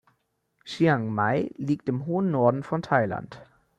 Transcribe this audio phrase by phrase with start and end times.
[0.65, 3.39] Chiang Mai liegt im hohen Norden von Thailand.